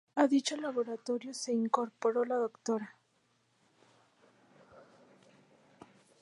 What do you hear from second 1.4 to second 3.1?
incorporó la Dra.